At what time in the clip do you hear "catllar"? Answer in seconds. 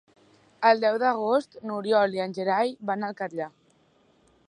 3.23-3.53